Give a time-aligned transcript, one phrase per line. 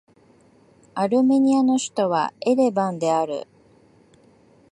[0.95, 3.45] アルメニアの首都はエレバンである